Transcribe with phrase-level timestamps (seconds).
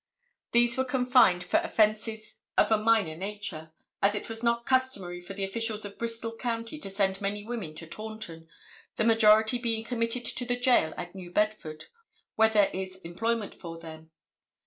[0.51, 5.35] These were confined for offences of a minor nature, as it was not customary for
[5.35, 8.49] the officials of Bristol County to send many women to Taunton,
[8.95, 11.85] the majority being committed to the jail at New Bedford,
[12.35, 14.09] where there is employment for them.